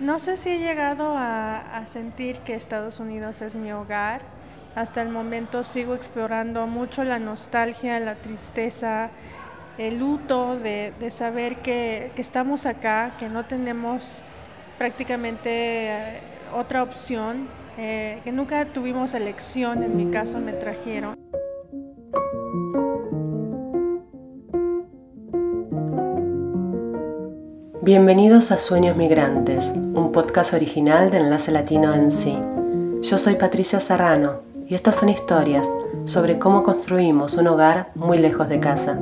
[0.00, 4.22] No sé si he llegado a, sentir que Estados Unidos es mi hogar.
[4.76, 9.10] Hasta el momento sigo explorando mucho la nostalgia, la tristeza,
[9.76, 14.22] el luto de, saber que, estamos acá, que no tenemos
[14.76, 16.20] prácticamente eh,
[16.54, 21.27] otra opción, eh, que nunca tuvimos elección, en mi caso me trajeron.
[27.88, 32.38] Bienvenidos a Sueños Migrantes, un podcast original de Enlace Latino en sí.
[33.00, 35.66] Yo soy Patricia Serrano y estas son historias
[36.04, 39.00] sobre cómo construimos un hogar muy lejos de casa.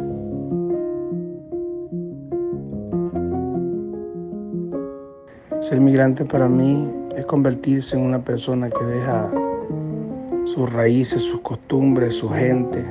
[5.61, 9.29] Ser migrante para mí es convertirse en una persona que deja
[10.45, 12.87] sus raíces, sus costumbres, su gente,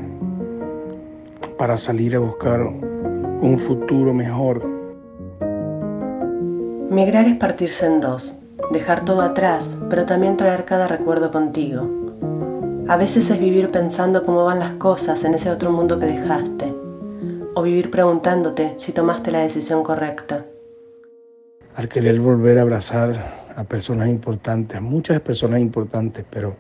[1.58, 4.75] para salir a buscar un futuro mejor
[6.90, 8.38] Migrar es partirse en dos,
[8.72, 11.90] dejar todo atrás, pero también traer cada recuerdo contigo.
[12.88, 16.74] A veces es vivir pensando cómo van las cosas en ese otro mundo que dejaste,
[17.56, 20.46] o vivir preguntándote si tomaste la decisión correcta.
[21.76, 26.56] Al querer volver a abrazar a personas importantes, muchas personas importantes, pero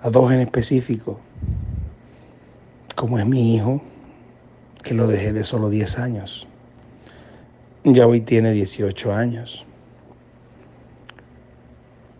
[0.00, 1.20] a dos en específico,
[2.96, 3.80] como es mi hijo,
[4.82, 6.48] que lo dejé de solo 10 años.
[7.94, 9.64] Ya hoy tiene 18 años.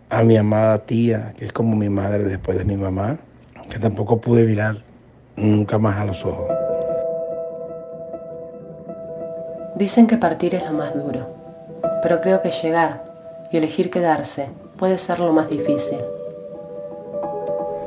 [0.09, 3.19] A mi amada tía, que es como mi madre después de mi mamá,
[3.69, 4.83] que tampoco pude mirar
[5.35, 6.47] nunca más a los ojos.
[9.75, 11.27] Dicen que partir es lo más duro,
[12.01, 13.03] pero creo que llegar
[13.51, 15.99] y elegir quedarse puede ser lo más difícil.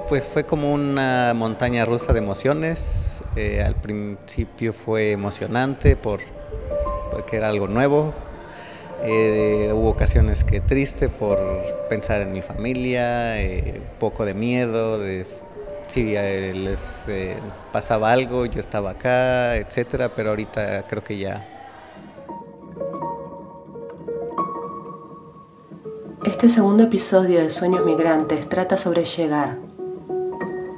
[0.08, 3.24] Pues fue como una montaña rusa de emociones.
[3.34, 6.20] Eh, al principio fue emocionante por
[7.26, 8.12] que era algo nuevo.
[9.04, 11.38] Eh, hubo ocasiones que triste por
[11.88, 15.26] pensar en mi familia, eh, poco de miedo, de
[15.88, 17.10] si eh, les
[17.72, 21.48] pasaba algo, yo estaba acá, etcétera, pero ahorita creo que ya.
[26.24, 29.58] Este segundo episodio de Sueños Migrantes trata sobre llegar.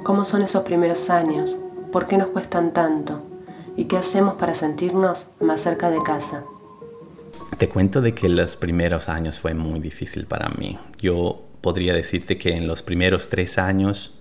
[0.03, 1.57] ¿Cómo son esos primeros años?
[1.91, 3.34] ¿Por qué nos cuestan tanto?
[3.77, 6.43] ¿Y qué hacemos para sentirnos más cerca de casa?
[7.57, 10.77] Te cuento de que los primeros años fue muy difícil para mí.
[10.99, 14.19] Yo podría decirte que en los primeros tres años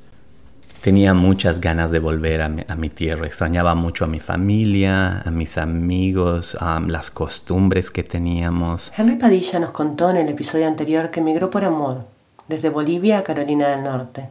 [0.80, 3.26] tenía muchas ganas de volver a mi, tierra.
[3.26, 8.92] Extrañaba mucho a mi familia, a mis amigos, a las costumbres que teníamos.
[8.96, 12.06] Henry Padilla nos contó en el episodio anterior que emigró por amor,
[12.48, 14.28] desde Bolivia a Carolina del Norte.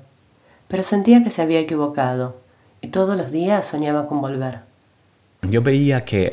[0.68, 2.42] Pero sentía que se había equivocado
[2.82, 4.73] y todos los días soñaba con volver.
[5.50, 6.31] Yo veía que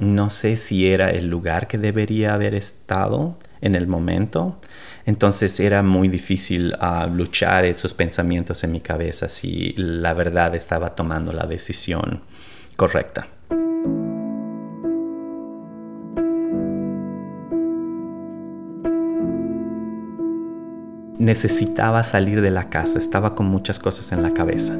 [0.00, 4.56] no sé si era el lugar que debería haber estado en el momento.
[5.06, 10.94] Entonces era muy difícil ah, luchar esos pensamientos en mi cabeza si la verdad estaba
[10.94, 12.22] tomando la decisión
[12.76, 13.28] correcta.
[21.18, 24.76] Necesitaba salir de la casa, estaba con muchas cosas en la cabeza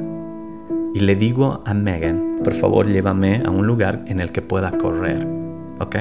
[0.93, 4.77] y le digo a Megan, por favor llévame a un lugar en el que pueda
[4.77, 5.25] correr,
[5.79, 5.95] ¿ok?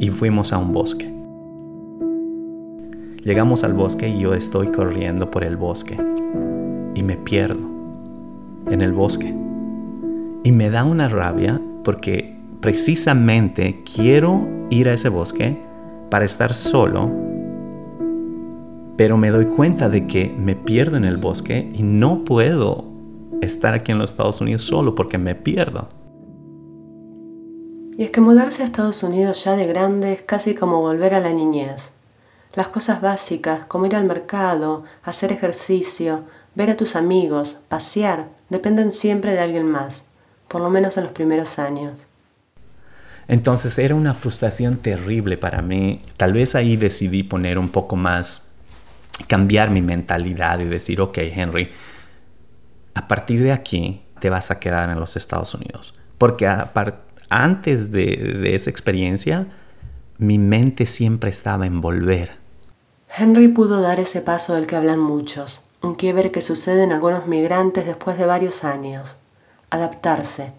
[0.00, 1.12] Y fuimos a un bosque.
[3.24, 5.96] Llegamos al bosque y yo estoy corriendo por el bosque
[6.94, 7.68] y me pierdo
[8.70, 9.34] en el bosque.
[10.44, 15.58] Y me da una rabia porque precisamente quiero ir a ese bosque
[16.10, 17.10] para estar solo,
[18.96, 22.87] pero me doy cuenta de que me pierdo en el bosque y no puedo
[23.40, 25.88] estar aquí en los Estados Unidos solo porque me pierdo.
[27.96, 31.20] Y es que mudarse a Estados Unidos ya de grande es casi como volver a
[31.20, 31.90] la niñez.
[32.54, 38.92] Las cosas básicas, como ir al mercado, hacer ejercicio, ver a tus amigos, pasear, dependen
[38.92, 40.02] siempre de alguien más,
[40.46, 42.06] por lo menos en los primeros años.
[43.28, 46.00] Entonces era una frustración terrible para mí.
[46.16, 48.48] Tal vez ahí decidí poner un poco más,
[49.26, 51.68] cambiar mi mentalidad y decir, ok, Henry,
[52.98, 55.94] a partir de aquí te vas a quedar en los Estados Unidos.
[56.18, 56.50] Porque
[57.30, 59.46] antes de, esa experiencia,
[60.18, 62.32] mi mente siempre estaba en volver.
[63.16, 67.28] Henry pudo dar ese paso del que hablan muchos, un quiebre que sucede en algunos
[67.28, 69.16] migrantes después de varios años.
[69.70, 70.52] Adaptarse.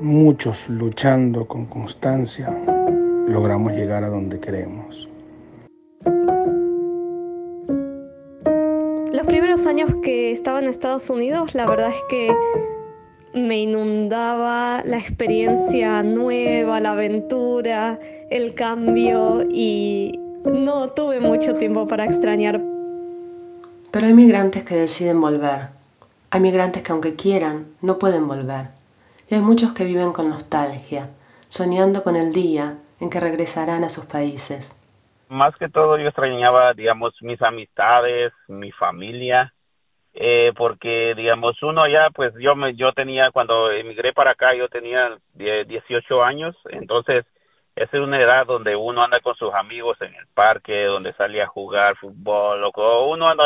[0.00, 2.56] Muchos luchando con constancia
[3.26, 5.09] logramos llegar a donde queremos.
[9.70, 12.34] Años que estaba en Estados Unidos, la verdad es que
[13.34, 17.96] me inundaba la experiencia nueva, la aventura,
[18.30, 22.60] el cambio y no tuve mucho tiempo para extrañar.
[23.92, 25.68] Pero hay migrantes que deciden volver.
[26.32, 28.70] Hay migrantes que aunque quieran, no pueden volver.
[29.28, 31.10] Y hay muchos que viven con nostalgia,
[31.46, 34.74] soñando con el día en que regresarán a sus países.
[35.28, 39.52] Más que todo yo extrañaba, digamos, mis amistades, mi familia,
[40.14, 44.68] eh, porque digamos uno ya pues yo me yo tenía cuando emigré para acá yo
[44.68, 46.56] tenía 18 años.
[46.70, 47.24] Entonces
[47.76, 51.40] esa es una edad donde uno anda con sus amigos en el parque donde sale
[51.42, 53.44] a jugar fútbol o uno anda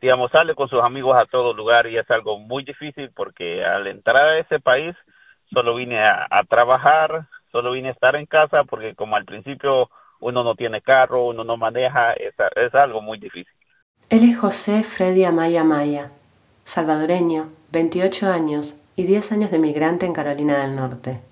[0.00, 3.86] digamos sale con sus amigos a todo lugar y es algo muy difícil porque al
[3.86, 4.96] entrar a ese país
[5.52, 9.88] solo vine a, trabajar solo vine a estar en casa porque como al principio
[10.20, 13.54] uno no tiene carro uno no maneja es, es algo muy difícil
[14.12, 16.10] él es José Freddy Amaya Maya,
[16.64, 21.22] salvadoreño, 28 años y 10 años de migrante en Carolina del Norte.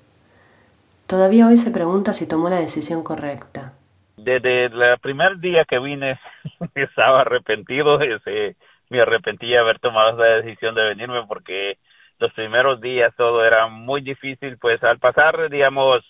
[1.07, 3.75] Todavía hoy se pregunta si tomó la decisión correcta.
[4.17, 6.19] Desde el primer día que vine
[6.75, 8.57] estaba arrepentido, ese,
[8.89, 11.77] me arrepentí de haber tomado esa decisión de venirme porque
[12.19, 16.03] los primeros días todo era muy difícil, pues al pasar, digamos,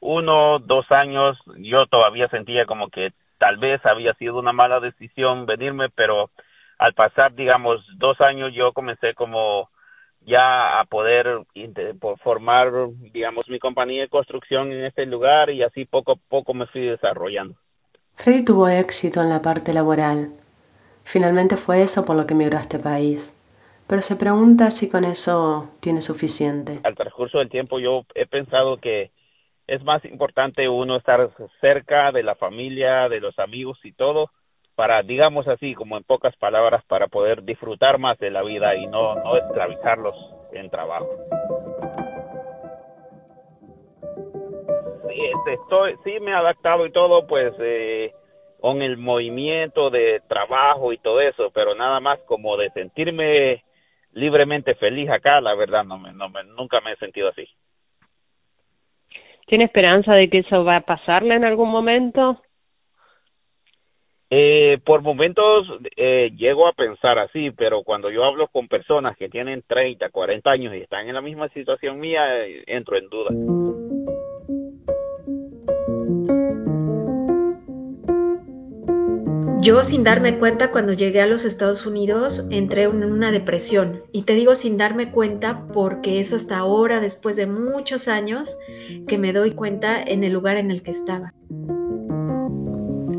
[0.00, 5.46] uno, dos años, yo todavía sentía como que tal vez había sido una mala decisión
[5.46, 6.30] venirme, pero
[6.78, 9.70] al pasar, digamos, dos años yo comencé como
[10.20, 11.42] ya a poder
[12.22, 12.72] formar,
[13.12, 16.82] digamos, mi compañía de construcción en este lugar y así poco a poco me fui
[16.82, 17.54] desarrollando.
[18.16, 20.30] Freddy tuvo éxito en la parte laboral.
[21.04, 23.32] Finalmente fue eso por lo que emigró a este país.
[23.86, 26.80] Pero se pregunta si con eso tiene suficiente.
[26.82, 29.12] Al transcurso del tiempo yo he pensado que
[29.66, 31.28] es más importante uno estar
[31.60, 34.30] cerca de la familia, de los amigos y todo,
[34.76, 38.86] para, digamos así, como en pocas palabras, para poder disfrutar más de la vida y
[38.86, 40.14] no, no esclavizarlos
[40.52, 41.08] en trabajo.
[45.08, 48.12] Sí, este, estoy, sí me he adaptado y todo, pues, eh,
[48.60, 53.64] con el movimiento de trabajo y todo eso, pero nada más como de sentirme
[54.12, 57.48] libremente feliz acá, la verdad, no me, no me, nunca me he sentido así.
[59.46, 62.42] ¿Tiene esperanza de que eso va a pasarle en algún momento?
[64.28, 69.28] Eh, por momentos eh, llego a pensar así, pero cuando yo hablo con personas que
[69.28, 74.15] tienen 30, 40 años y están en la misma situación mía, eh, entro en duda.
[79.66, 84.22] Yo sin darme cuenta cuando llegué a los Estados Unidos entré en una depresión y
[84.22, 88.56] te digo sin darme cuenta porque es hasta ahora, después de muchos años,
[89.08, 91.32] que me doy cuenta en el lugar en el que estaba.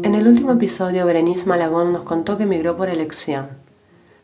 [0.04, 3.50] En el último episodio, Berenice Malagón nos contó que emigró por elección,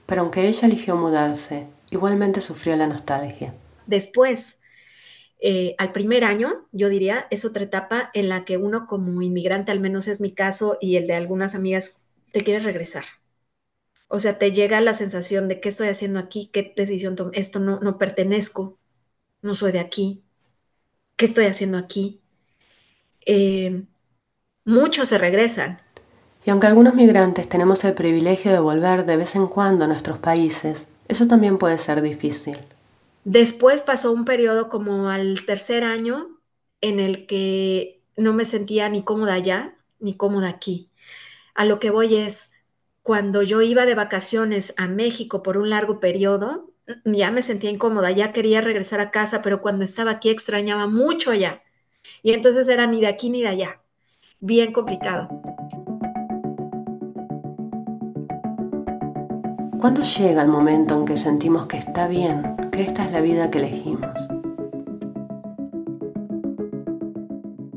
[0.05, 3.53] pero aunque ella eligió mudarse, igualmente sufrió la nostalgia.
[3.85, 4.61] Después,
[5.41, 9.73] eh, al primer año, yo diría, es otra etapa en la que uno como inmigrante,
[9.73, 11.99] al menos es mi caso y el de algunas amigas
[12.33, 13.05] te quieres regresar.
[14.09, 17.59] O sea, te llega la sensación de qué estoy haciendo aquí, qué decisión tomé, esto
[17.59, 18.79] no, no pertenezco,
[19.41, 20.23] no soy de aquí,
[21.15, 22.21] qué estoy haciendo aquí.
[23.25, 23.83] Eh,
[24.65, 25.79] muchos se regresan.
[26.45, 30.17] Y aunque algunos migrantes tenemos el privilegio de volver de vez en cuando a nuestros
[30.17, 32.57] países, eso también puede ser difícil.
[33.25, 36.39] Después pasó un periodo como al tercer año
[36.81, 40.89] en el que no me sentía ni cómoda allá ni cómoda aquí.
[41.55, 42.51] A lo que voy es,
[43.03, 46.71] cuando yo iba de vacaciones a México por un largo periodo,
[47.05, 51.31] ya me sentía incómoda, ya quería regresar a casa, pero cuando estaba aquí extrañaba mucho
[51.31, 51.61] allá.
[52.23, 53.81] Y entonces era ni de aquí ni de allá.
[54.39, 55.29] Bien complicado.
[59.79, 63.51] ¿Cuándo llega el momento en que sentimos que está bien, que esta es la vida
[63.51, 64.11] que elegimos?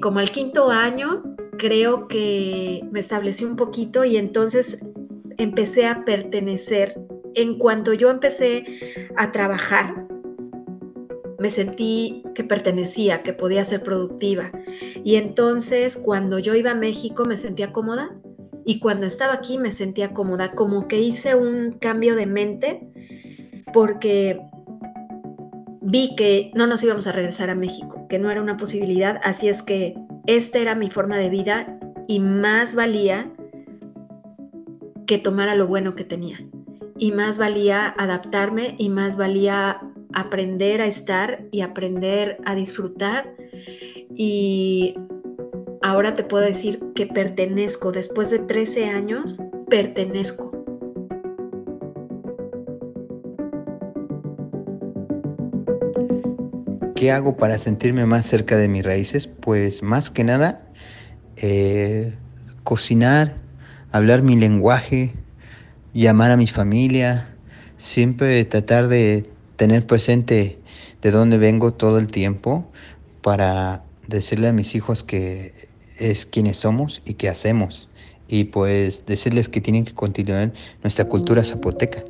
[0.00, 4.84] Como al quinto año, creo que me establecí un poquito y entonces
[5.38, 6.98] empecé a pertenecer.
[7.34, 8.64] En cuanto yo empecé
[9.16, 10.06] a trabajar,
[11.38, 14.50] me sentí que pertenecía, que podía ser productiva.
[15.04, 18.10] Y entonces cuando yo iba a México me sentía cómoda
[18.64, 22.88] y cuando estaba aquí me sentía cómoda, como que hice un cambio de mente
[23.72, 24.40] porque
[25.82, 29.48] vi que no nos íbamos a regresar a México, que no era una posibilidad, así
[29.48, 29.94] es que
[30.26, 31.78] esta era mi forma de vida
[32.08, 33.32] y más valía
[35.06, 36.38] que tomara lo bueno que tenía.
[36.98, 39.80] Y más valía adaptarme y más valía
[40.14, 43.36] aprender a estar y aprender a disfrutar.
[44.14, 44.94] Y
[45.82, 47.92] ahora te puedo decir que pertenezco.
[47.92, 50.55] Después de 13 años, pertenezco.
[56.96, 59.26] ¿Qué hago para sentirme más cerca de mis raíces?
[59.26, 60.62] Pues más que nada,
[61.36, 62.14] eh,
[62.64, 63.36] cocinar,
[63.92, 65.12] hablar mi lenguaje,
[65.92, 67.28] llamar a mi familia,
[67.76, 70.58] siempre tratar de tener presente
[71.02, 72.72] de dónde vengo todo el tiempo
[73.20, 75.52] para decirle a mis hijos que
[75.98, 77.90] es quienes somos y qué hacemos
[78.26, 82.04] y pues decirles que tienen que continuar nuestra cultura zapoteca.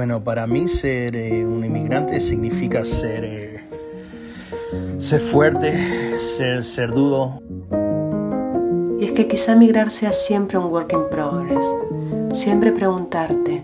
[0.00, 3.60] Bueno, para mí ser eh, un inmigrante significa ser, eh,
[4.96, 7.42] ser fuerte, ser, ser duro.
[8.98, 11.66] Y es que quizá migrar sea siempre un work in progress.
[12.32, 13.62] Siempre preguntarte,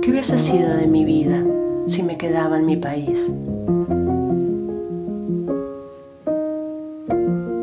[0.00, 1.44] ¿qué hubiese sido de mi vida
[1.86, 3.30] si me quedaba en mi país?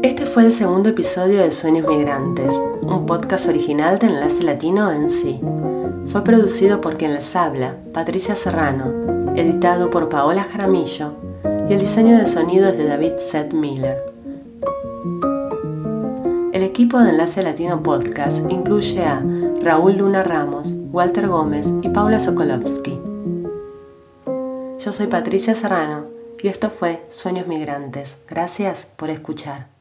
[0.04, 2.54] Este fue el segundo episodio de Sueños Migrantes,
[2.84, 5.42] un podcast original de Enlace Latino en sí.
[6.14, 11.16] Fue producido por quien les habla, Patricia Serrano, editado por Paola Jaramillo
[11.68, 13.98] y el diseño de sonido es de David Seth Miller.
[16.54, 19.24] El equipo de Enlace Latino Podcast incluye a
[19.64, 23.00] Raúl Luna Ramos, Walter Gómez y Paula Sokolovsky.
[24.86, 26.06] Yo soy Patricia Serrano
[26.44, 28.18] y esto fue Sueños Migrantes.
[28.30, 29.73] Gracias por escuchar.